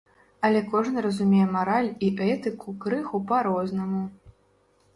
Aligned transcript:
Але 0.47 0.61
кожны 0.71 1.03
разумее 1.05 1.43
мараль 1.57 1.91
і 2.09 2.11
этыку 2.33 2.75
крыху 2.85 3.23
па-рознаму. 3.33 4.05